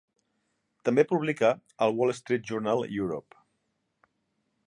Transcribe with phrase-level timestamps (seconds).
[0.87, 1.51] També publica
[1.87, 3.43] al "Wall Street Journal Europe".